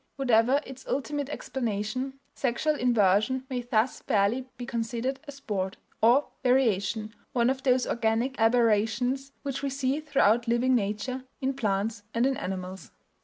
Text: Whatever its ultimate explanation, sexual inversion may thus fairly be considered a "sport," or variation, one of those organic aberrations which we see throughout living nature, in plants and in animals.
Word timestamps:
Whatever 0.15 0.61
its 0.65 0.83
ultimate 0.87 1.29
explanation, 1.29 2.19
sexual 2.33 2.73
inversion 2.73 3.45
may 3.51 3.61
thus 3.61 3.99
fairly 3.99 4.47
be 4.57 4.65
considered 4.65 5.19
a 5.27 5.31
"sport," 5.31 5.77
or 6.01 6.27
variation, 6.41 7.13
one 7.33 7.51
of 7.51 7.61
those 7.61 7.85
organic 7.85 8.39
aberrations 8.39 9.31
which 9.43 9.61
we 9.61 9.69
see 9.69 9.99
throughout 9.99 10.47
living 10.47 10.73
nature, 10.73 11.25
in 11.39 11.53
plants 11.53 12.01
and 12.15 12.25
in 12.25 12.35
animals. 12.37 12.89